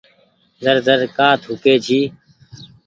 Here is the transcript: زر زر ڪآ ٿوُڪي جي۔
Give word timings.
زر 0.63 0.77
زر 0.87 0.99
ڪآ 1.17 1.29
ٿوُڪي 1.43 1.75
جي۔ 1.85 2.01